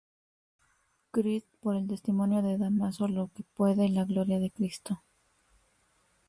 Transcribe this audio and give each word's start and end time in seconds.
Creed, 1.11 1.43
por 1.59 1.75
el 1.75 1.87
testimonio 1.87 2.41
de 2.41 2.57
Dámaso, 2.57 3.07
lo 3.07 3.27
que 3.35 3.43
puede 3.43 3.87
la 3.89 4.03
gloria 4.03 4.39
de 4.39 4.49
Cristo. 4.49 5.03